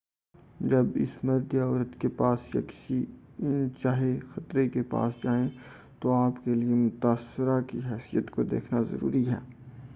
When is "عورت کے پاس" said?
1.65-2.39